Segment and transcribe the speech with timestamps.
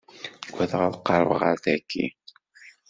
[0.51, 2.05] Ugadeɣ ad qerbeɣ ad tagi.